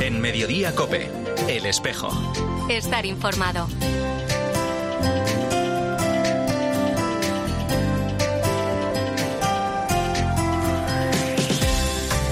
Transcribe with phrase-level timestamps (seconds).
[0.00, 1.10] En Mediodía Cope,
[1.48, 2.08] El Espejo.
[2.68, 3.68] Estar informado.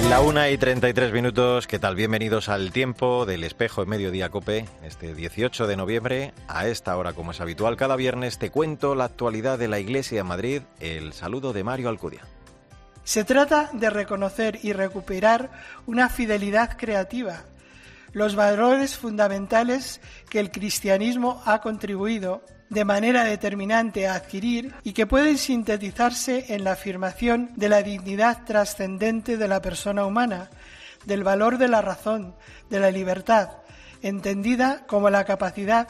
[0.08, 1.96] La una y 33 minutos, ¿qué tal?
[1.96, 6.34] Bienvenidos al tiempo del espejo en Mediodía Cope, este 18 de noviembre.
[6.46, 10.20] A esta hora, como es habitual, cada viernes te cuento la actualidad de la Iglesia
[10.20, 10.62] en Madrid.
[10.78, 12.20] El saludo de Mario Alcudia.
[13.04, 15.50] Se trata de reconocer y recuperar
[15.86, 17.44] una fidelidad creativa,
[18.12, 25.06] los valores fundamentales que el cristianismo ha contribuido de manera determinante a adquirir y que
[25.06, 30.50] pueden sintetizarse en la afirmación de la dignidad trascendente de la persona humana,
[31.04, 32.34] del valor de la razón,
[32.70, 33.50] de la libertad,
[34.00, 35.88] entendida como la capacidad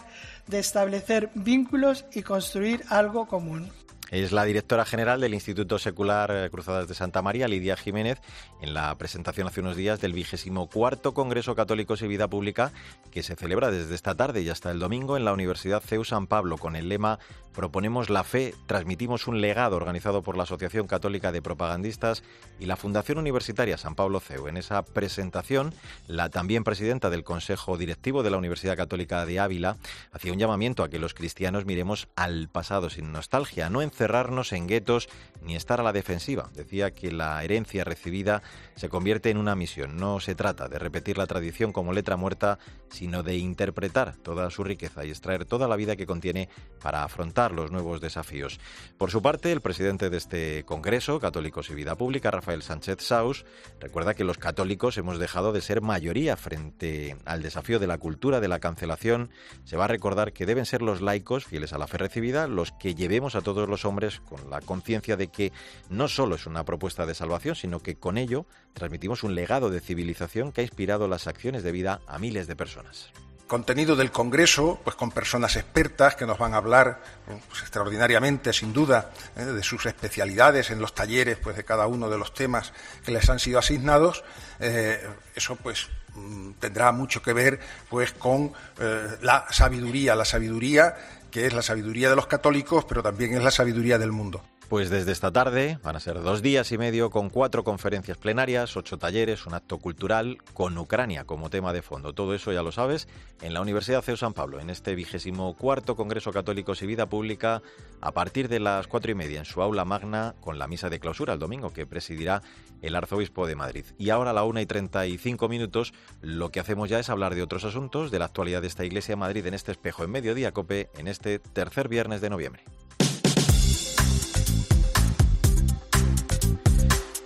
[0.48, 3.70] de establecer vínculos y construir algo común.
[4.10, 8.20] Es la directora general del Instituto Secular eh, Cruzadas de Santa María, Lidia Jiménez,
[8.60, 12.70] en la presentación hace unos días del vigésimo cuarto Congreso Católicos y Vida Pública
[13.10, 16.26] que se celebra desde esta tarde y hasta el domingo en la Universidad CEU San
[16.26, 17.18] Pablo con el lema
[17.54, 22.24] Proponemos la fe, transmitimos un legado organizado por la Asociación Católica de Propagandistas
[22.58, 24.48] y la Fundación Universitaria San Pablo CEU.
[24.48, 25.72] En esa presentación,
[26.08, 29.76] la también presidenta del Consejo Directivo de la Universidad Católica de Ávila
[30.10, 34.66] hacía un llamamiento a que los cristianos miremos al pasado sin nostalgia, no encerrarnos en
[34.66, 35.08] guetos
[35.40, 36.50] ni estar a la defensiva.
[36.54, 38.42] Decía que la herencia recibida
[38.74, 39.96] se convierte en una misión.
[39.96, 42.58] No se trata de repetir la tradición como letra muerta,
[42.90, 46.48] sino de interpretar toda su riqueza y extraer toda la vida que contiene
[46.82, 48.58] para afrontar los nuevos desafíos.
[48.98, 53.44] Por su parte, el presidente de este Congreso, Católicos y Vida Pública, Rafael Sánchez Saus,
[53.80, 58.40] recuerda que los católicos hemos dejado de ser mayoría frente al desafío de la cultura
[58.40, 59.30] de la cancelación.
[59.64, 62.72] Se va a recordar que deben ser los laicos, fieles a la fe recibida, los
[62.72, 65.52] que llevemos a todos los hombres con la conciencia de que
[65.90, 69.80] no solo es una propuesta de salvación, sino que con ello transmitimos un legado de
[69.80, 73.12] civilización que ha inspirado las acciones de vida a miles de personas
[73.46, 77.00] contenido del Congreso, pues con personas expertas que nos van a hablar
[77.48, 79.44] pues, extraordinariamente, sin duda, ¿eh?
[79.44, 82.72] de sus especialidades en los talleres, pues de cada uno de los temas
[83.04, 84.24] que les han sido asignados.
[84.60, 90.96] Eh, eso, pues, mm, tendrá mucho que ver, pues, con eh, la sabiduría, la sabiduría
[91.34, 94.40] que es la sabiduría de los católicos, pero también es la sabiduría del mundo.
[94.68, 98.76] Pues desde esta tarde van a ser dos días y medio con cuatro conferencias plenarias,
[98.76, 102.12] ocho talleres, un acto cultural con Ucrania como tema de fondo.
[102.12, 103.06] Todo eso ya lo sabes
[103.42, 107.62] en la Universidad CEU San Pablo, en este vigésimo cuarto Congreso Católicos y Vida Pública,
[108.00, 110.98] a partir de las cuatro y media en su aula magna con la misa de
[110.98, 112.42] clausura el domingo que presidirá
[112.80, 113.84] el arzobispo de Madrid.
[113.98, 117.10] Y ahora a la una y treinta y cinco minutos lo que hacemos ya es
[117.10, 120.04] hablar de otros asuntos, de la actualidad de esta iglesia de Madrid en este espejo
[120.04, 122.64] en mediodía cope en este tercer viernes de noviembre.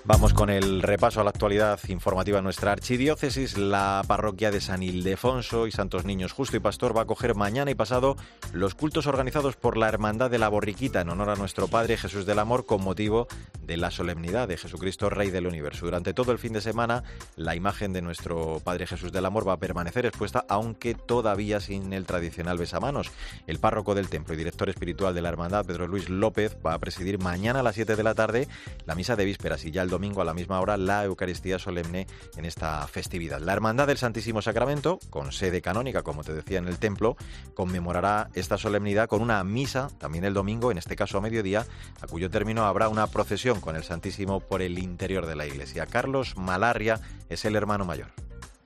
[0.08, 3.58] Vamos con el repaso a la actualidad informativa de nuestra archidiócesis.
[3.58, 7.70] La parroquia de San Ildefonso y Santos Niños Justo y Pastor va a coger mañana
[7.70, 8.16] y pasado
[8.54, 12.24] los cultos organizados por la Hermandad de la Borriquita en honor a nuestro Padre Jesús
[12.24, 13.28] del Amor con motivo
[13.62, 15.84] de la solemnidad de Jesucristo Rey del Universo.
[15.84, 17.04] Durante todo el fin de semana
[17.36, 21.92] la imagen de nuestro Padre Jesús del Amor va a permanecer expuesta aunque todavía sin
[21.92, 23.10] el tradicional besamanos.
[23.46, 26.78] El párroco del templo y director espiritual de la Hermandad, Pedro Luis López, va a
[26.78, 28.48] presidir mañana a las 7 de la tarde
[28.86, 32.06] la misa de vísperas y ya el domingo a la misma hora la Eucaristía solemne
[32.36, 33.40] en esta festividad.
[33.40, 37.16] La Hermandad del Santísimo Sacramento, con sede canónica, como te decía, en el templo,
[37.54, 41.66] conmemorará esta solemnidad con una misa también el domingo, en este caso a mediodía,
[42.00, 45.84] a cuyo término habrá una procesión con el Santísimo por el interior de la iglesia.
[45.86, 48.12] Carlos Malarria es el hermano mayor.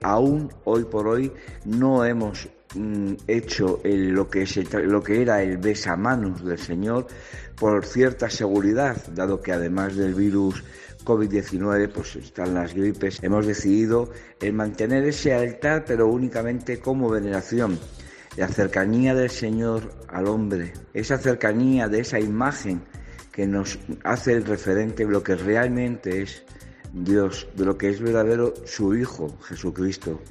[0.03, 1.31] Aún hoy por hoy
[1.65, 4.45] no hemos mm, hecho lo, que
[4.83, 7.07] lo que era el besamanos del Señor
[7.55, 10.63] por cierta seguridad, dado que además del virus
[11.03, 17.79] COVID-19, pues están las gripes, hemos decidido el mantener ese altar, pero únicamente como veneración.
[18.37, 22.81] La cercanía del Señor al hombre, esa cercanía de esa imagen
[23.31, 26.43] que nos hace el referente de lo que realmente es
[26.93, 30.21] Dios, de lo que es verdadero su Hijo, Jesucristo.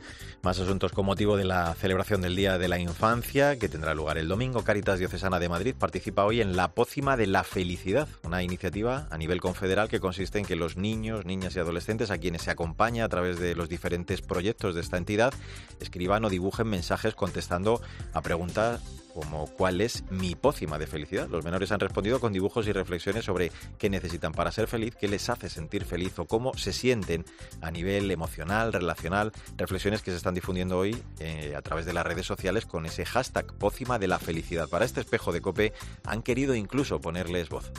[0.42, 4.19] Más asuntos con motivo de la celebración del Día de la Infancia, que tendrá lugar
[4.19, 4.64] el domingo.
[4.64, 9.19] Caritas Diocesana de Madrid participa hoy en la Pócima de la Felicidad, una iniciativa a
[9.19, 13.04] nivel confederal que consiste en que los niños, niñas y adolescentes a quienes se acompaña
[13.04, 15.32] a través de los diferentes proyectos de esta entidad
[15.81, 17.81] escriban o dibujen mensajes contestando
[18.12, 18.81] a preguntas
[19.12, 21.28] como cuál es mi pócima de felicidad.
[21.28, 25.08] Los menores han respondido con dibujos y reflexiones sobre qué necesitan para ser feliz, qué
[25.08, 27.24] les hace sentir feliz o cómo se sienten
[27.60, 32.06] a nivel emocional, relacional, reflexiones que se están difundiendo hoy eh, a través de las
[32.06, 34.68] redes sociales con ese hashtag pócima de la felicidad.
[34.68, 35.72] Para este espejo de cope
[36.04, 37.70] han querido incluso ponerles voz.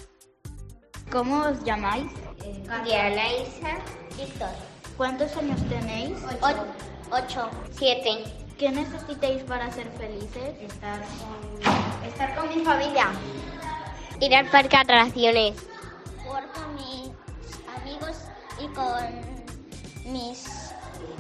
[1.11, 2.11] ¿Cómo os llamáis?
[2.67, 3.77] María Laisa
[4.17, 4.49] Víctor.
[4.97, 6.17] ¿Cuántos años tenéis?
[7.11, 7.49] Ocho.
[7.71, 8.42] Siete.
[8.63, 10.55] ¿Qué necesitáis para ser felices?
[10.61, 13.07] Estar con, estar con mi familia.
[14.21, 15.55] Ir al parque de atracciones.
[16.23, 17.11] Jugar con mis
[17.77, 18.15] amigos
[18.61, 20.45] y con mis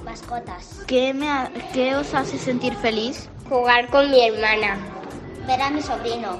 [0.05, 0.85] mascotas.
[0.87, 1.27] ¿Qué, me
[1.73, 3.29] ¿Qué os hace sentir feliz?
[3.49, 4.77] Jugar con mi hermana.
[5.45, 6.39] Ver a mi sobrino.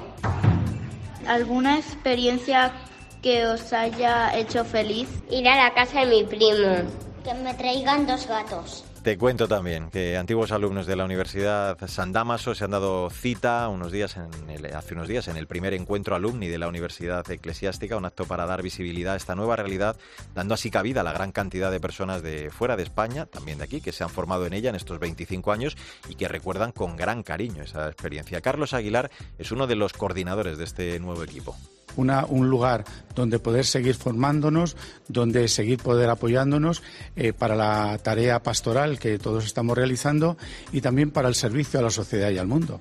[1.26, 2.72] ¿Alguna experiencia
[3.20, 5.10] que os haya hecho feliz?
[5.28, 6.88] Ir a la casa de mi primo.
[7.22, 8.84] Que me traigan dos gatos.
[9.04, 13.68] Te cuento también que antiguos alumnos de la Universidad San Damaso se han dado cita
[13.68, 17.98] unos días en hace unos días en el primer encuentro alumni de la Universidad Eclesiástica,
[17.98, 19.98] un acto para dar visibilidad a esta nueva realidad,
[20.34, 23.64] dando así cabida a la gran cantidad de personas de fuera de España, también de
[23.64, 25.76] aquí, que se han formado en ella en estos 25 años
[26.08, 28.40] y que recuerdan con gran cariño esa experiencia.
[28.40, 31.54] Carlos Aguilar es uno de los coordinadores de este nuevo equipo
[31.96, 34.76] un lugar donde poder seguir formándonos,
[35.08, 36.82] donde seguir poder apoyándonos
[37.16, 40.36] eh, para la tarea pastoral que todos estamos realizando
[40.72, 42.80] y también para el servicio a la sociedad y al mundo.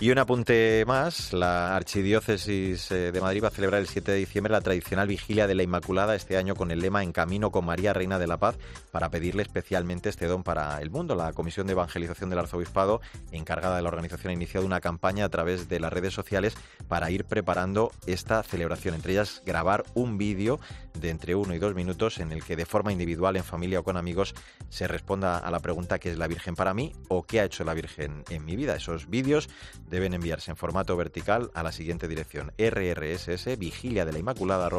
[0.00, 4.18] Y un apunte más, la Archidiócesis eh, de Madrid va a celebrar el 7 de
[4.18, 7.64] diciembre la tradicional Vigilia de la Inmaculada, este año con el lema En Camino con
[7.64, 8.56] María, Reina de la Paz,
[8.90, 11.14] para pedirle especialmente este don para el mundo.
[11.14, 13.00] La Comisión de Evangelización del Arzobispado,
[13.30, 16.54] encargada de la organización, ha iniciado una campaña a través de las redes sociales
[16.88, 20.58] para ir preparando esta celebración, entre ellas grabar un vídeo
[20.98, 23.84] de entre uno y dos minutos en el que de forma individual, en familia o
[23.84, 24.34] con amigos,
[24.68, 26.92] se responda a la pregunta ¿qué es la Virgen para mí?
[27.08, 28.76] o ¿qué ha hecho la Virgen en mi vida?
[28.76, 29.48] Esos vídeos
[29.92, 34.70] deben enviarse en formato vertical a la siguiente dirección rrss de la inmaculada.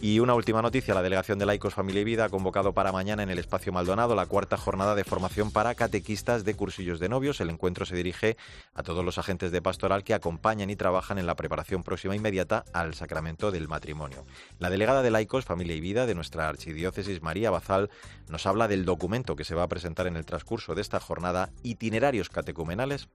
[0.00, 3.22] Y una última noticia, la Delegación de Laicos Familia y Vida ha convocado para mañana
[3.22, 7.40] en el Espacio Maldonado la cuarta jornada de formación para catequistas de cursillos de novios.
[7.40, 8.36] El encuentro se dirige
[8.74, 12.64] a todos los agentes de pastoral que acompañan y trabajan en la preparación próxima inmediata
[12.72, 14.24] al sacramento del matrimonio.
[14.58, 17.90] La delegada de Laicos Familia y Vida de nuestra archidiócesis, María Bazal,
[18.28, 21.50] nos habla del documento que se va a presentar en el transcurso de esta jornada,
[21.62, 22.28] itinerarios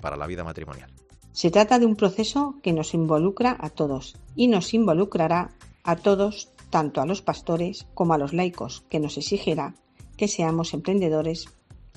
[0.02, 0.92] para la vida matrimonial.
[1.32, 5.52] Se trata de un proceso que nos involucra a todos y nos involucrará
[5.84, 9.76] a todos, tanto a los pastores como a los laicos, que nos exigirá
[10.18, 11.48] que seamos emprendedores,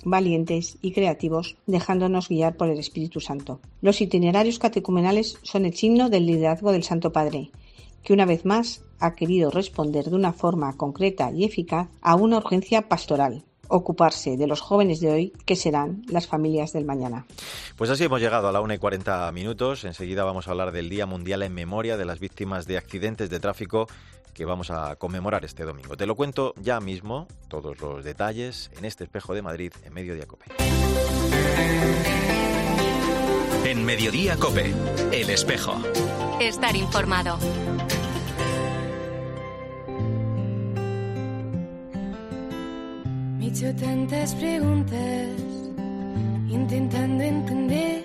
[0.05, 3.61] valientes y creativos, dejándonos guiar por el Espíritu Santo.
[3.81, 7.51] Los itinerarios catecumenales son el signo del liderazgo del Santo Padre,
[8.03, 12.37] que una vez más ha querido responder de una forma concreta y eficaz a una
[12.37, 17.27] urgencia pastoral, ocuparse de los jóvenes de hoy, que serán las familias del mañana.
[17.77, 19.85] Pues así hemos llegado a la una y 40 minutos.
[19.85, 23.41] Enseguida vamos a hablar del Día Mundial en Memoria de las Víctimas de Accidentes de
[23.41, 23.87] Tráfico
[24.35, 25.97] que vamos a conmemorar este domingo.
[25.97, 30.27] Te lo cuento ya mismo, todos los detalles, en este espejo de Madrid, en Mediodía
[30.27, 30.47] Cope.
[33.65, 34.73] En Mediodía Cope,
[35.13, 35.75] el espejo.
[36.41, 37.39] Estar informado.
[43.61, 45.29] Hecho tantas preguntas
[46.49, 48.05] intentando entender.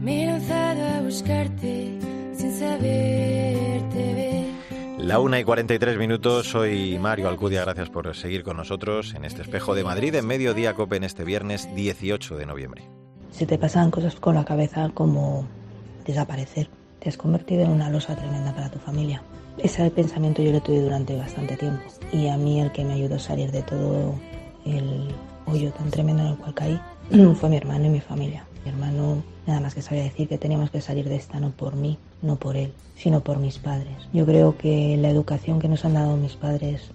[0.00, 1.98] Me he lanzado a buscarte
[2.32, 4.98] sin saberte ver.
[4.98, 9.42] La una y 43 minutos, soy Mario Alcudia, gracias por seguir con nosotros en este
[9.42, 12.84] espejo de Madrid en Mediodía Cope en este viernes 18 de noviembre.
[13.30, 15.46] Se te pasan cosas con la cabeza como
[16.06, 16.70] desaparecer.
[17.00, 19.22] Te has convertido en una losa tremenda para tu familia.
[19.58, 23.16] Ese pensamiento yo lo tuve durante bastante tiempo y a mí el que me ayudó
[23.16, 24.14] a salir de todo
[24.64, 25.08] el
[25.46, 26.80] hoyo tan tremendo en el cual caí
[27.34, 28.44] fue mi hermano y mi familia.
[28.64, 31.76] Mi hermano nada más que sabía decir que teníamos que salir de esta no por
[31.76, 34.08] mí, no por él, sino por mis padres.
[34.12, 36.90] Yo creo que la educación que nos han dado mis padres,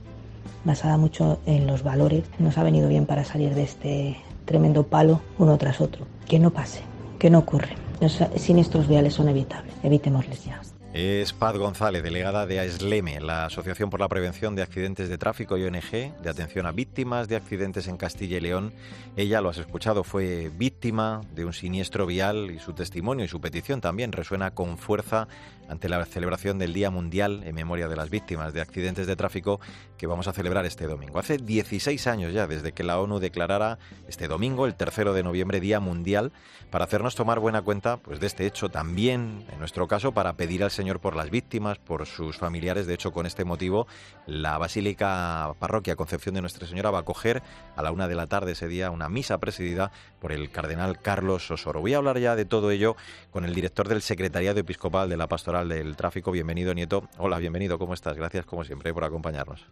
[0.66, 5.22] basada mucho en los valores, nos ha venido bien para salir de este tremendo palo
[5.40, 6.06] uno tras otro.
[6.28, 6.82] Que no pase,
[7.20, 7.83] que no ocurre.
[8.04, 10.60] Los siniestros viales son evitables, evitémosles ya.
[10.94, 15.58] Es Paz González, delegada de AESLEME, la Asociación por la Prevención de Accidentes de Tráfico
[15.58, 18.72] y ONG de atención a víctimas de accidentes en Castilla y León.
[19.18, 23.42] Ella, lo has escuchado, fue víctima de un siniestro vial y su testimonio y su
[23.42, 25.28] petición también resuena con fuerza
[25.68, 29.60] ante la celebración del Día Mundial en memoria de las víctimas de accidentes de tráfico
[29.98, 31.18] que vamos a celebrar este domingo.
[31.18, 35.60] Hace 16 años ya desde que la ONU declarara este domingo, el tercero de noviembre,
[35.60, 36.32] Día Mundial,
[36.70, 40.64] para hacernos tomar buena cuenta pues, de este hecho también, en nuestro caso, para pedir
[40.64, 42.86] al Señor por las víctimas, por sus familiares.
[42.86, 43.88] De hecho, con este motivo,
[44.28, 47.42] la Basílica Parroquia Concepción de Nuestra Señora va a acoger
[47.76, 51.50] a la una de la tarde ese día una misa presidida por el cardenal Carlos
[51.50, 51.82] Osoro.
[51.82, 52.96] Voy a hablar ya de todo ello
[53.32, 56.32] con el director del Secretariado Episcopal de la Pastoral del Tráfico.
[56.32, 57.08] Bienvenido, Nieto.
[57.18, 58.18] Hola, bienvenido, ¿cómo estás?
[58.18, 59.66] Gracias, como siempre, por acompañarnos.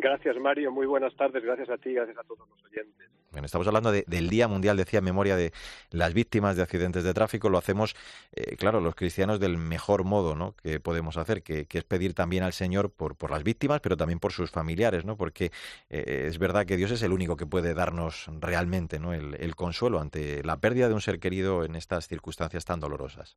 [0.00, 0.70] Gracias, Mario.
[0.70, 1.42] Muy buenas tardes.
[1.42, 3.08] Gracias a ti, gracias a todos los oyentes.
[3.34, 5.50] Bueno, estamos hablando del Día Mundial, decía, en memoria de
[5.90, 7.48] las víctimas de accidentes de tráfico.
[7.48, 7.96] Lo hacemos,
[8.32, 10.54] eh, claro, los cristianos del mejor modo ¿no?
[10.62, 14.20] que podemos hacer, que, es pedir también al Señor por, por las víctimas, pero también
[14.20, 15.16] por sus familiares, ¿no?
[15.16, 15.46] porque
[15.90, 19.12] eh, es verdad que Dios es el único que puede darnos realmente ¿no?
[19.12, 23.36] el, consuelo ante la pérdida de un ser querido en estas circunstancias tan dolorosas.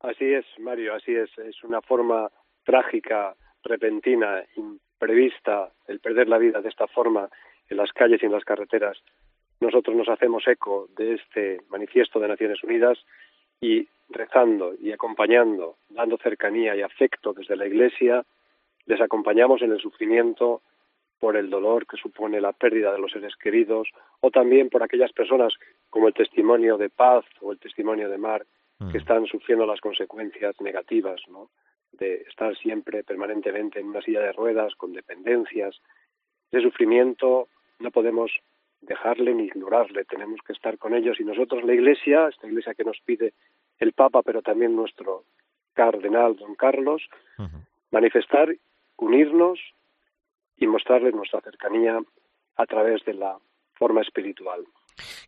[0.00, 1.30] Así es, Mario, así es.
[1.38, 2.32] Es una forma
[2.64, 7.28] trágica, repentina, imprevista, el perder la vida de esta forma
[7.68, 8.98] en las calles y en las carreteras.
[9.60, 12.98] Nosotros nos hacemos eco de este manifiesto de Naciones Unidas
[13.60, 18.24] y rezando y acompañando, dando cercanía y afecto desde la Iglesia,
[18.86, 20.62] les acompañamos en el sufrimiento
[21.20, 23.88] por el dolor que supone la pérdida de los seres queridos
[24.20, 25.52] o también por aquellas personas
[25.90, 28.46] como el testimonio de paz o el testimonio de mar
[28.78, 28.96] que mm.
[28.96, 31.50] están sufriendo las consecuencias negativas ¿no?
[31.92, 35.80] De estar siempre permanentemente en una silla de ruedas con dependencias.
[36.50, 38.30] Ese sufrimiento no podemos
[38.80, 42.84] dejarle ni ignorarle, tenemos que estar con ellos y nosotros la Iglesia, esta Iglesia que
[42.84, 43.34] nos pide
[43.78, 45.24] el Papa, pero también nuestro
[45.74, 47.02] cardenal don Carlos,
[47.90, 48.54] manifestar,
[48.96, 49.58] unirnos
[50.56, 52.00] y mostrarle nuestra cercanía
[52.56, 53.38] a través de la
[53.74, 54.64] forma espiritual.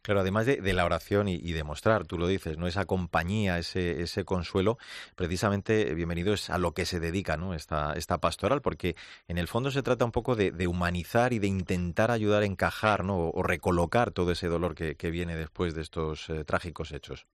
[0.02, 2.66] Claro, además de, la oración y, y, demostrar, tú lo dices, ¿no?
[2.66, 4.78] Esa compañía, ese, ese consuelo,
[5.16, 7.54] precisamente, bienvenido, es a lo que se dedica, ¿no?
[7.54, 8.94] Esta, esta pastoral, porque
[9.28, 13.04] en el fondo se trata un poco de, humanizar y de intentar ayudar a encajar,
[13.04, 13.28] ¿no?
[13.28, 17.26] O, recolocar todo ese dolor que, viene después de estos eh, trágicos hechos.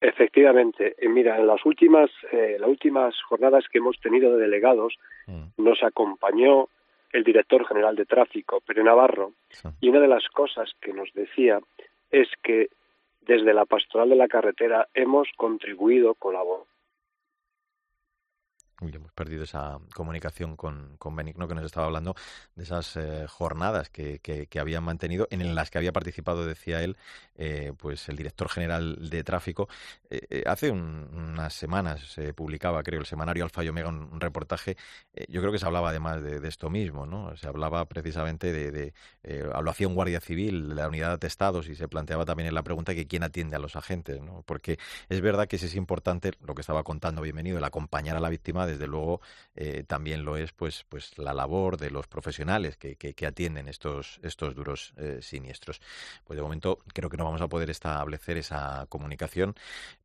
[0.00, 4.96] Efectivamente, eh, mira, en las últimas, eh, las últimas jornadas que hemos tenido de delegados,
[5.28, 5.62] mm.
[5.62, 6.68] nos acompañó
[7.12, 9.32] el director general de tráfico, Pere Navarro,
[9.80, 11.60] y una de las cosas que nos decía
[12.10, 12.68] es que
[13.22, 16.34] desde la pastoral de la carretera hemos contribuido con
[18.90, 22.14] hemos perdido esa comunicación con, con Benigno que nos estaba hablando
[22.54, 26.96] de esas eh, jornadas que, que, habían mantenido, en las que había participado, decía él,
[27.36, 29.68] eh, pues el director general de tráfico.
[30.10, 34.76] Eh, hace unas semanas se publicaba, creo, el semanario Alfa y Omega, un, reportaje.
[35.28, 37.36] yo creo que se hablaba además de, esto mismo, ¿no?
[37.36, 38.94] Se hablaba precisamente de, de
[39.62, 42.54] lo hacía un guardia civil, de la unidad de atestados, y se planteaba también en
[42.54, 44.42] la pregunta que quién atiende a los agentes, ¿no?
[44.46, 48.28] Porque es verdad que es importante, lo que estaba contando, bienvenido, el acompañar a la
[48.28, 49.20] víctima desde luego
[49.54, 54.18] eh, también lo es pues, pues la labor de los profesionales que, que, atienden estos,
[54.22, 55.80] estos duros eh, siniestros.
[56.24, 59.54] Pues de momento creo que no vamos a poder establecer esa comunicación,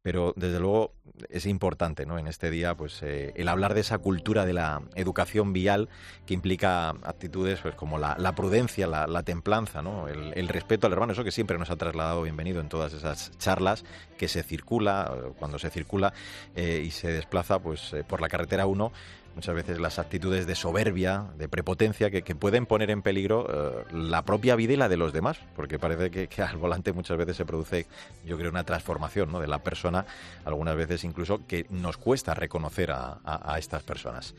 [0.02, 0.94] pero desde luego
[1.30, 2.20] es importante ¿no?
[2.20, 5.88] en este día pues eh, el hablar de esa cultura de la educación vial
[6.26, 10.10] que implica actitudes pues como la, prudencia, la, templanza, ¿no?
[10.10, 13.86] el, respeto al hermano, eso que siempre nos ha trasladado bienvenido en todas esas charlas
[14.18, 16.14] que se circula, cuando se circula
[16.56, 18.92] y se desplaza pues por la carretera 1
[19.38, 24.26] muchas veces las actitudes de soberbia, de prepotencia, que, pueden poner en peligro eh, la
[24.26, 27.46] propia vida y la de los demás, porque parece que, al volante muchas veces se
[27.46, 27.86] produce,
[28.26, 29.40] yo creo, una transformación ¿no?
[29.40, 30.08] de la persona,
[30.44, 34.34] algunas veces incluso que nos cuesta reconocer a, estas personas.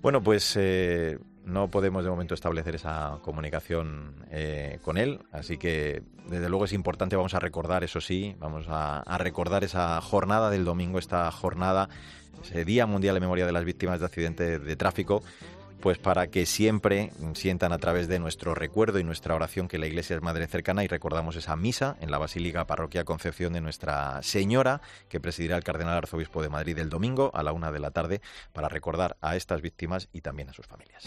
[0.00, 0.54] Bueno, pues...
[0.56, 6.66] Eh, no podemos de momento establecer esa comunicación eh, con él, así que desde luego
[6.66, 11.30] es importante, vamos a recordar, eso sí, vamos a recordar esa jornada del domingo, esta
[11.30, 11.88] jornada
[12.42, 15.22] ese Día Mundial de Memoria de las Víctimas de Accidentes de Tráfico,
[15.80, 19.86] pues para que siempre sientan a través de nuestro recuerdo y nuestra oración que la
[19.86, 24.22] Iglesia es Madre cercana y recordamos esa misa en la Basílica Parroquia Concepción de Nuestra
[24.22, 27.90] Señora que presidirá el Cardenal Arzobispo de Madrid el domingo a la una de la
[27.90, 28.20] tarde
[28.52, 31.04] para recordar a estas víctimas y también a sus familias.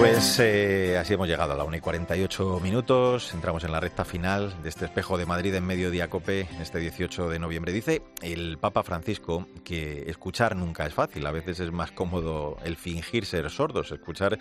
[0.00, 3.34] Pues eh, así hemos llegado a la 1 y 48 minutos.
[3.34, 7.28] Entramos en la recta final de este espejo de Madrid en Mediodía Cope, este 18
[7.28, 7.70] de noviembre.
[7.70, 11.26] Dice el Papa Francisco que escuchar nunca es fácil.
[11.26, 13.92] A veces es más cómodo el fingir ser sordos.
[13.92, 14.38] Escuchar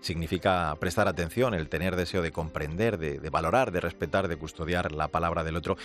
[0.00, 4.92] significa prestar atención, el tener deseo de comprender, de, de valorar, de respetar, de custodiar
[4.92, 5.76] la palabra del otro.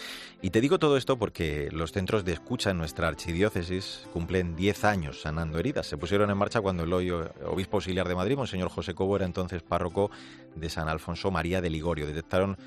[0.41, 4.85] Y te digo todo esto porque los centros de escucha en nuestra archidiócesis cumplen 10
[4.85, 5.85] años sanando heridas.
[5.85, 9.63] Se pusieron en marcha cuando el hoy obispo auxiliar de Madrid, Monseñor José Cobo, entonces
[9.63, 10.11] párroco
[10.55, 12.07] de San Alfonso María de Ligorio.
[12.07, 12.57] Detectaron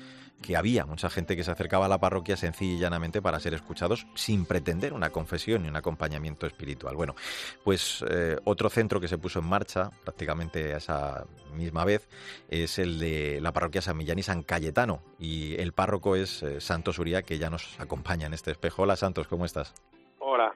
[0.41, 3.53] que había mucha gente que se acercaba a la parroquia sencilla y llanamente para ser
[3.53, 6.95] escuchados sin pretender una confesión ni un acompañamiento espiritual.
[6.95, 7.15] Bueno,
[7.63, 12.07] pues eh, otro centro que se puso en marcha prácticamente a esa misma vez
[12.49, 16.59] es el de la parroquia San Millán y San Cayetano y el párroco es eh,
[16.59, 18.83] Santos Uría que ya nos acompaña en este espejo.
[18.83, 19.73] Hola Santos, ¿cómo estás?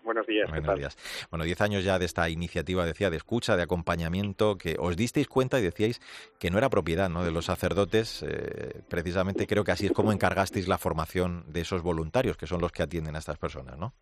[0.06, 0.50] Buenos días.
[0.50, 1.28] Buenos días.
[1.32, 5.28] Bueno, diez años ya de esta iniciativa, decía, de escucha, de acompañamiento, que os disteis
[5.28, 6.00] cuenta y decíais
[6.40, 7.26] que no era propiedad ¿no?
[7.26, 8.24] de los sacerdotes.
[8.24, 12.62] Eh, precisamente creo que así es como encargasteis la formación de esos voluntarios, que son
[12.62, 13.94] los que atienden a estas personas, ¿no?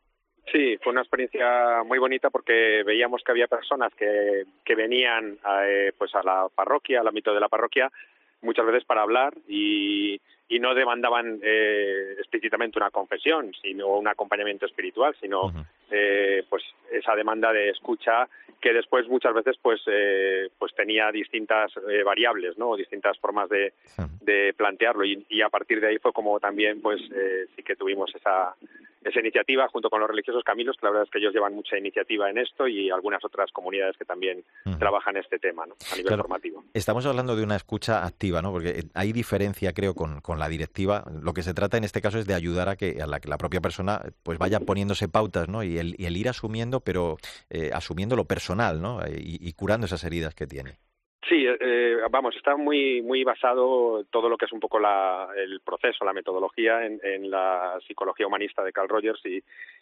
[0.52, 5.94] Sí, fue una experiencia muy bonita porque veíamos que había personas que, que venían eh,
[5.98, 7.90] pues a la parroquia, al ámbito de la parroquia,
[8.44, 14.66] muchas veces para hablar y, y no demandaban eh, explícitamente una confesión sino un acompañamiento
[14.66, 15.52] espiritual sino
[15.90, 18.28] eh, pues esa demanda de escucha
[18.64, 23.74] que después muchas veces pues eh, pues tenía distintas eh, variables no distintas formas de,
[24.22, 25.04] de plantearlo.
[25.04, 28.56] Y, y, a partir de ahí fue como también pues eh, sí que tuvimos esa
[29.10, 31.78] esa iniciativa junto con los religiosos caminos, que la verdad es que ellos llevan mucha
[31.78, 34.44] iniciativa en esto y algunas otras comunidades que también
[34.80, 35.76] trabajan este tema ¿no?
[35.92, 36.64] a nivel formativo.
[36.74, 38.52] Estamos hablando de una escucha activa, ¿no?
[38.52, 41.04] porque hay diferencia, creo, con, con, la directiva.
[41.22, 43.30] Lo que se trata en este caso es de ayudar a que a la, que
[43.30, 45.64] la propia persona pues vaya poniéndose pautas ¿no?
[45.64, 47.18] y, el, y el ir asumiendo, pero
[47.50, 49.00] eh, asumiendo lo personal ¿no?
[49.08, 50.80] y, y curando esas heridas que tiene.
[51.30, 55.62] Sí, eh, vamos, está muy muy basado todo lo que es un poco la, el
[55.62, 59.42] proceso, la metodología en, en, la psicología humanista de Carl Rogers y,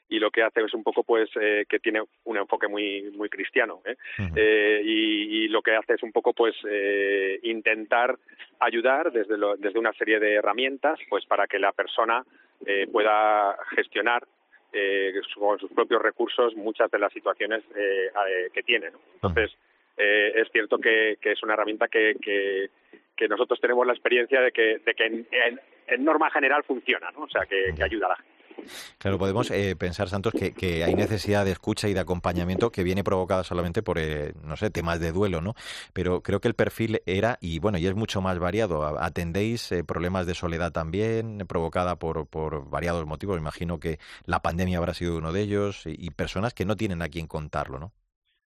[0.10, 3.28] y lo que hace es un poco pues eh, que tiene un enfoque muy muy
[3.30, 3.96] cristiano ¿eh?
[4.20, 4.34] Uh -huh.
[4.36, 8.16] eh, y, y, lo que hace es un poco pues eh, intentar
[8.60, 12.24] ayudar desde lo, desde una serie de herramientas pues para que la persona
[12.68, 14.24] eh, pueda gestionar
[14.74, 18.92] eh, con sus propios recursos muchas de las situaciones eh, eh, que tiene.
[18.92, 19.00] ¿no?
[19.16, 22.70] Entonces, uh -huh eh, es cierto que, es una herramienta que, que,
[23.28, 24.82] nosotros tenemos la experiencia de que,
[25.88, 27.24] en, norma general funciona, ¿no?
[27.24, 28.32] o sea, que, ayuda a la gente.
[28.98, 33.04] Claro, podemos eh, pensar, Santos, que, hay necesidad de escucha y de acompañamiento que viene
[33.04, 35.56] provocada solamente por, eh, no sé, temas de duelo, ¿no?
[35.94, 39.00] Pero creo que el perfil era, y bueno, y es mucho más variado.
[39.00, 43.40] Atendéis eh, problemas de soledad también, provocada por, por variados motivos.
[43.40, 47.02] Imagino que la pandemia habrá sido uno de ellos y, y personas que no tienen
[47.02, 47.94] a quien contarlo, ¿no?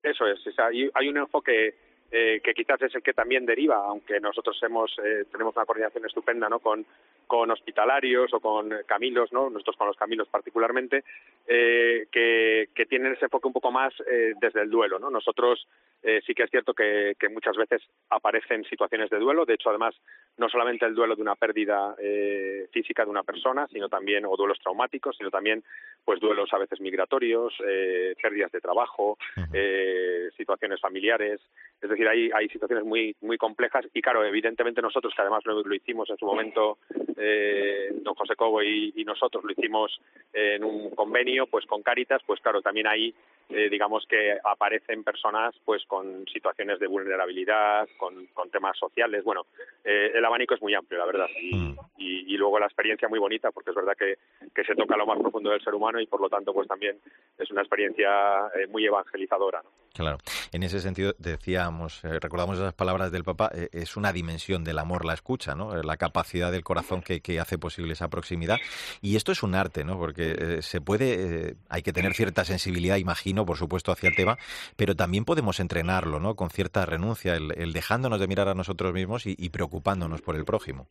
[0.03, 1.73] Eso es, o sea, hay, un enfoque
[2.15, 6.05] eh, que quizás es el que también deriva, aunque nosotros hemos eh, tenemos una coordinación
[6.05, 6.59] estupenda, ¿no?
[6.59, 6.85] Con
[7.25, 9.49] con hospitalarios o con camilos, ¿no?
[9.49, 11.03] Nosotros con los camilos particularmente,
[11.47, 15.09] eh, que, que tienen ese enfoque un poco más eh, desde el duelo, ¿no?
[15.09, 15.67] Nosotros
[16.03, 19.69] eh, sí que es cierto que, que muchas veces aparecen situaciones de duelo, de hecho
[19.69, 19.95] además
[20.37, 24.35] no solamente el duelo de una pérdida eh, física de una persona, sino también o
[24.35, 25.63] duelos traumáticos, sino también
[26.03, 29.17] pues duelos a veces migratorios, eh, pérdidas de trabajo,
[29.53, 31.39] eh, situaciones familiares,
[31.81, 35.61] es decir, hay, hay situaciones muy muy complejas y claro, evidentemente nosotros que además lo,
[35.61, 36.77] lo hicimos en su momento
[37.17, 37.82] eh,
[38.13, 39.99] don José Cobo y, y, nosotros lo hicimos
[40.33, 43.13] en un convenio pues con Cáritas, pues claro, también ahí
[43.49, 49.45] eh, digamos que aparecen personas pues con situaciones de vulnerabilidad, con, con temas sociales, bueno,
[49.83, 51.77] eh, el abanico es muy amplio, la verdad, y, mm.
[51.97, 54.15] y, y, luego la experiencia muy bonita, porque es verdad que,
[54.55, 56.97] que se toca lo más profundo del ser humano y por lo tanto pues también
[57.37, 59.61] es una experiencia eh, muy evangelizadora.
[59.61, 59.69] ¿no?
[59.93, 60.17] Claro,
[60.51, 65.13] en ese sentido decíamos, recordamos esas palabras del Papa, es una dimensión del amor la
[65.13, 65.75] escucha, ¿no?
[65.83, 68.57] La capacidad del corazón que, que hace posible esa proximidad.
[69.01, 69.97] Y esto es un arte, ¿no?
[69.97, 74.15] Porque eh, se puede, eh, hay que tener cierta sensibilidad, imagino, por supuesto, hacia el
[74.15, 74.37] tema,
[74.75, 76.35] pero también podemos entrenarlo, ¿no?
[76.35, 80.35] Con cierta renuncia, el, el dejándonos de mirar a nosotros mismos y, y, preocupándonos por
[80.35, 80.87] el prójimo.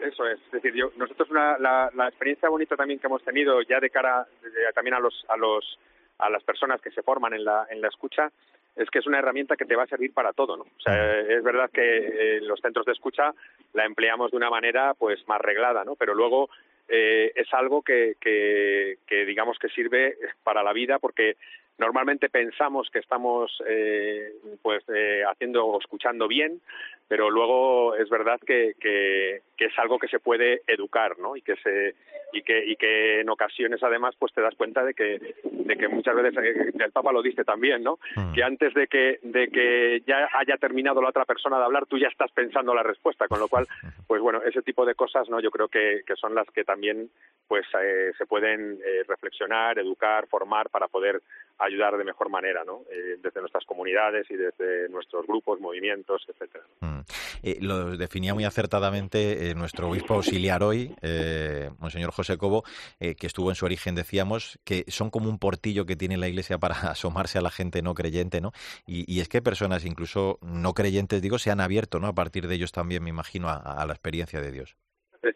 [0.00, 3.60] Eso es, es decir, yo, nosotros una, la, la experiencia bonita también que hemos tenido
[3.62, 5.78] ya de cara de, también a los, a los
[6.18, 8.30] a las personas que se forman en la, en la escucha
[8.76, 10.64] es que es una herramienta que te va a servir para todo, ¿no?
[10.64, 13.32] O sea, es verdad que eh, los centros de escucha
[13.72, 15.96] la empleamos de una manera pues más reglada, ¿no?
[15.96, 16.50] Pero luego
[16.88, 21.36] eh, es algo que, que, que digamos que sirve para la vida porque
[21.78, 26.60] normalmente pensamos que estamos eh, pues eh, haciendo o escuchando bien
[27.08, 31.42] pero luego es verdad que, que, que, es algo que se puede educar no y
[31.42, 31.94] que se
[32.32, 35.88] y que y que en ocasiones además pues te das cuenta de que de que
[35.88, 38.32] muchas veces eh, el papa lo dice también no mm.
[38.32, 41.98] que antes de que de que ya haya terminado la otra persona de hablar tú
[41.98, 43.66] ya estás pensando la respuesta con lo cual
[44.08, 47.08] pues bueno ese tipo de cosas no yo creo que, que son las que también
[47.46, 51.22] pues eh, se pueden eh, reflexionar educar formar para poder
[51.58, 52.82] ayudar de mejor manera, ¿no?
[52.90, 56.64] Eh, desde nuestras comunidades y desde nuestros grupos, movimientos, etcétera.
[56.80, 56.95] Mm.
[57.42, 62.64] Eh, lo definía muy acertadamente eh, nuestro obispo auxiliar hoy, eh, Monseñor José Cobo,
[63.00, 66.28] eh, que estuvo en su origen, decíamos, que son como un portillo que tiene la
[66.28, 68.52] Iglesia para asomarse a la gente no creyente, ¿no?
[68.86, 72.08] Y, y es que personas, incluso no creyentes, digo, se han abierto, ¿no?
[72.08, 74.76] A partir de ellos también, me imagino, a, la experiencia de Dios.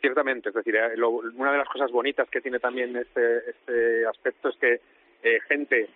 [0.00, 4.48] Ciertamente, es decir, lo, una de las cosas bonitas que tiene también este, este aspecto
[4.48, 4.80] es que
[5.48, 5.88] gente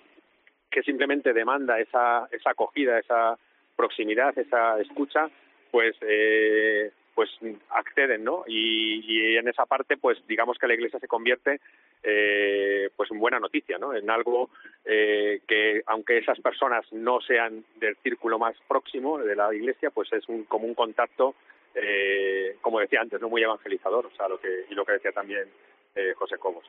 [0.71, 3.39] que simplemente demanda esa, esa acogida, esa
[3.77, 5.31] proximidad, esa escucha,
[5.75, 7.31] pues eh, pues
[7.71, 8.45] acceden, ¿no?
[8.47, 11.61] Y, en esa parte, pues digamos que la Iglesia se convierte
[12.01, 13.93] eh, pues en buena noticia, ¿no?
[13.93, 14.51] En algo
[14.85, 20.13] eh, que, aunque esas personas no sean del círculo más próximo de la Iglesia, pues
[20.13, 21.35] es un, como un contacto,
[21.75, 25.11] eh, como decía antes, no muy evangelizador, o sea, lo que y lo que decía
[25.11, 25.49] también
[25.97, 26.65] eh, José Cobos.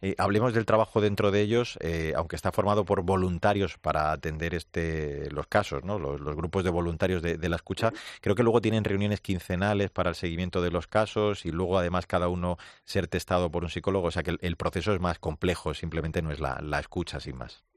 [0.00, 4.54] Eh, hablemos del trabajo dentro de ellos, eh, aunque está formado por voluntarios para atender
[4.54, 5.98] este, los casos, ¿no?
[5.98, 7.92] los, grupos de voluntarios de, la escucha.
[8.20, 12.06] Creo que luego tienen reuniones quincenales para el seguimiento de los casos y luego además
[12.06, 14.08] cada uno ser testado por un psicólogo.
[14.08, 17.67] O sea que el, proceso es más complejo, simplemente no es la escucha sin más.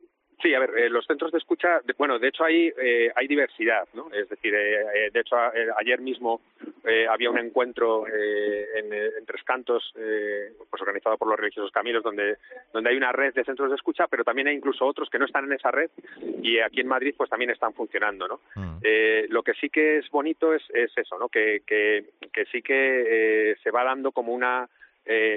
[0.41, 3.87] Sí, a ver, eh, los centros de escucha, bueno, de hecho hay, eh, hay diversidad,
[3.93, 4.09] ¿no?
[4.11, 5.35] Es decir, eh, de hecho
[5.77, 6.41] ayer mismo
[7.09, 12.37] había un encuentro en, Tres Cantos, pues organizado por los religiosos Camilos, donde,
[12.73, 15.25] donde hay una red de centros de escucha, pero también hay incluso otros que no
[15.25, 15.89] están en esa red
[16.41, 18.41] y aquí en Madrid pues también están funcionando, ¿no?
[18.55, 18.79] Mm.
[19.29, 21.29] lo que sí que es bonito es, es eso, ¿no?
[21.29, 24.67] Que, que, que sí que se va dando como una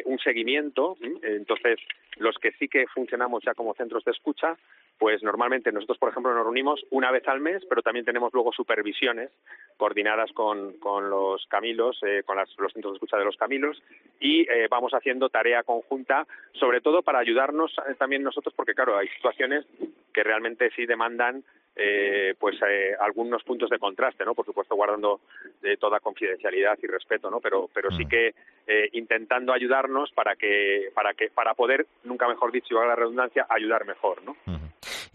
[0.04, 0.96] un seguimiento.
[1.22, 1.78] Entonces,
[2.16, 4.56] los que sí que funcionamos ya como centros de escucha,
[4.98, 8.52] pues normalmente nosotros, por ejemplo, nos reunimos una vez al mes, pero también tenemos luego
[8.52, 9.30] supervisiones
[9.76, 13.82] coordinadas con, con los Camilos, eh, con los centros de escucha de los Camilos,
[14.20, 18.96] y eh, vamos haciendo tarea conjunta, sobre todo para ayudarnos eh, también nosotros, porque claro,
[18.96, 19.66] hay situaciones
[20.12, 21.42] que realmente sí demandan
[21.76, 24.34] eh, pues eh, algunos puntos de contraste, ¿no?
[24.34, 25.20] Por supuesto guardando
[25.60, 27.40] de toda confidencialidad y respeto, ¿no?
[27.40, 28.08] Pero pero sí mm.
[28.08, 28.34] que
[28.66, 33.46] eh, intentando ayudarnos para que para que para poder nunca mejor dicho a la redundancia
[33.48, 34.36] ayudar mejor, ¿no?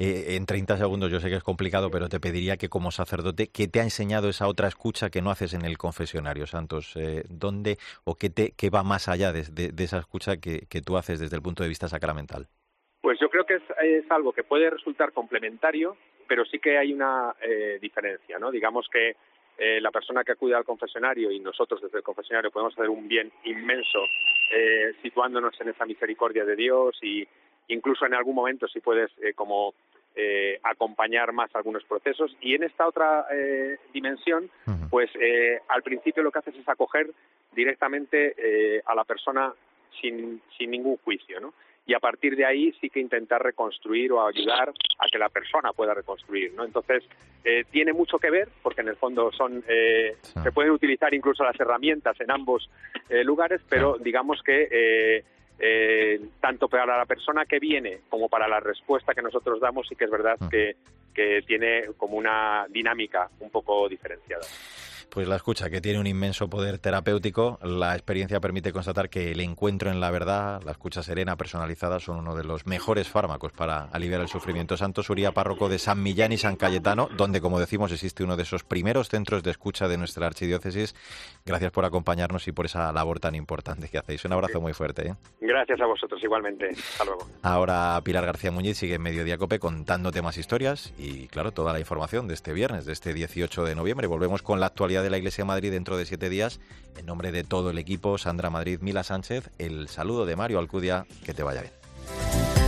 [0.02, 3.67] en 30 segundos yo sé que es complicado, pero te pediría que como sacerdote, ¿qué
[3.67, 6.98] te ha enseñado esa otra escucha que no haces en el confesionario, Santos?
[7.28, 10.95] ¿Dónde o qué, te, qué va más allá de, de, esa escucha que, que tú
[10.95, 12.48] haces desde el punto de vista sacramental?
[13.02, 15.98] Pues yo creo que es, es algo que puede resultar complementario,
[16.30, 18.52] pero sí que hay una eh, diferencia, ¿no?
[18.52, 19.15] Digamos que
[19.58, 23.08] eh, la persona que acude al confesionario y nosotros desde el confesionario podemos hacer un
[23.08, 24.00] bien inmenso
[24.56, 27.28] eh, situándonos en esa misericordia de Dios y
[27.68, 29.74] incluso en algún momento si puedes como
[30.63, 33.26] acompañar más algunos procesos y en esta otra
[33.94, 34.50] dimensión
[34.89, 35.10] pues
[35.70, 37.10] al principio lo que haces es acoger
[37.54, 39.54] directamente a la persona
[40.02, 41.54] sin, sin ningún juicio, ¿no?
[41.89, 45.73] Y a partir de ahí sí que intentar reconstruir o ayudar a que la persona
[45.73, 46.63] pueda reconstruir, ¿no?
[46.63, 47.04] Entonces,
[47.43, 51.43] eh, tiene mucho que ver, porque en el fondo son eh, se pueden utilizar incluso
[51.43, 52.69] las herramientas en ambos
[53.10, 55.23] eh, lugares, pero digamos que
[56.39, 60.06] tanto para la persona que viene como para la respuesta que nosotros damos, sí que
[60.06, 60.75] es verdad que,
[61.12, 64.45] que tiene como una dinámica un poco diferenciada.
[65.10, 69.39] Pues la escucha, que tiene un inmenso poder terapéutico, la experiencia permite constatar que el
[69.39, 73.86] encuentro en la verdad, la escucha serena, personalizada, son uno de los mejores fármacos para
[73.86, 74.78] aliviar el sufrimiento.
[74.78, 78.43] Santo Suría, párroco de San Millán y San Cayetano, donde, como decimos, existe uno de
[78.43, 80.95] esos primeros centros de escucha de nuestra archidiócesis.
[81.43, 84.24] Gracias por acompañarnos y por esa labor tan importante que hacéis.
[84.26, 85.08] Un abrazo muy fuerte.
[85.08, 85.15] ¿eh?
[85.41, 86.69] Gracias a vosotros igualmente.
[86.69, 87.28] Hasta luego.
[87.41, 91.80] Ahora Pilar García Muñiz sigue en Mediodía Cope contándote más historias y, claro, toda la
[91.80, 94.08] información de este viernes, de este 18 de noviembre.
[94.08, 96.59] Volvemos con la actualidad de la Iglesia de Madrid dentro de siete días.
[96.97, 101.05] En nombre de todo el equipo, Sandra Madrid, Mila Sánchez, el saludo de Mario Alcudia,
[101.23, 102.59] que te vaya bien.